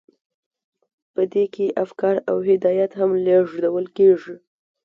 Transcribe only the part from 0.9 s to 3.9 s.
په دې کې افکار او هدایات هم لیږدول